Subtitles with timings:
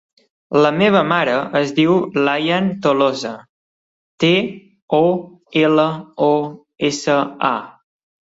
[0.65, 1.97] La meva mare es diu
[2.27, 3.33] Layan Tolosa:
[4.23, 4.31] te,
[5.01, 5.03] o,
[5.65, 5.87] ela,
[6.31, 6.33] o,
[6.91, 7.19] essa,
[7.51, 7.55] a.